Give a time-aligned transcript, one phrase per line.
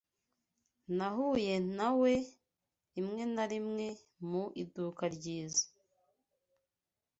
[0.97, 2.13] Nahuye nawe
[2.93, 3.87] rimwe na rimwe
[4.29, 5.65] mu iduka ryiza